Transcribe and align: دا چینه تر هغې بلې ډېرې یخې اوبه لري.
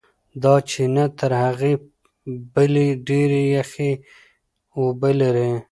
دا 0.43 0.53
چینه 0.69 1.05
تر 1.19 1.31
هغې 1.43 1.73
بلې 2.53 2.87
ډېرې 3.07 3.41
یخې 3.57 3.91
اوبه 4.77 5.11
لري. 5.21 5.51